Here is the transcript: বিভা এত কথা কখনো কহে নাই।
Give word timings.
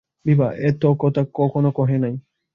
বিভা 0.25 0.47
এত 0.61 0.83
কথা 0.99 1.21
কখনো 1.33 1.69
কহে 1.71 1.97
নাই। 1.97 2.13